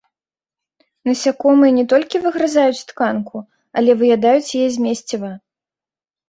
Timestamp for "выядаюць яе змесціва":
4.01-5.31